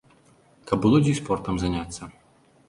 Каб 0.71 0.79
было 0.85 0.97
дзе 1.03 1.13
і 1.17 1.19
спортам 1.19 1.55
заняцца. 1.65 2.11